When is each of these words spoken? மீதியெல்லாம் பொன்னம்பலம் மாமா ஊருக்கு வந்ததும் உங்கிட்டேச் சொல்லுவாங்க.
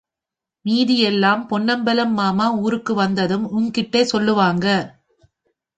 மீதியெல்லாம் 0.65 1.47
பொன்னம்பலம் 1.47 2.13
மாமா 2.13 2.51
ஊருக்கு 2.55 2.93
வந்ததும் 2.93 3.45
உங்கிட்டேச் 3.51 4.11
சொல்லுவாங்க. 4.13 4.65